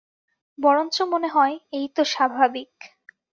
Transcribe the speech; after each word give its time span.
বরঞ্চ 0.57 1.01
মনে 1.01 1.27
হয়, 1.27 1.55
এই 1.71 1.85
তো 1.95 2.01
স্বাভাবিক। 2.05 2.71